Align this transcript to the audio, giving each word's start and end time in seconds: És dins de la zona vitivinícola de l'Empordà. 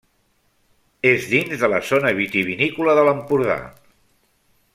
És 1.09 1.27
dins 1.33 1.65
de 1.65 1.69
la 1.75 1.81
zona 1.91 2.15
vitivinícola 2.21 2.97
de 3.01 3.05
l'Empordà. 3.09 3.61